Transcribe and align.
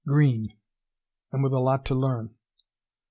Green! 0.07 0.57
And 1.31 1.43
with 1.43 1.53
a 1.53 1.59
lot 1.59 1.85
to 1.85 1.93
learn. 1.93 2.33